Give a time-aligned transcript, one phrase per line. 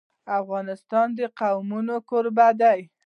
[0.39, 2.79] افغانستان د قومونه کوربه دی.